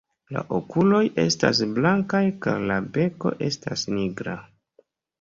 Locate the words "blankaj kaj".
1.77-2.57